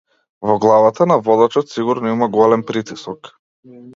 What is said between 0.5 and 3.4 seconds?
Во главата на водачот сигурно има голем притисок.